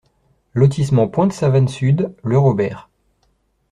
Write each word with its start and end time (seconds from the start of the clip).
Lotissement 0.55 1.07
Pointe 1.07 1.31
Savane 1.31 1.67
Sud, 1.67 2.11
Le 2.23 2.39
Robert 2.39 2.89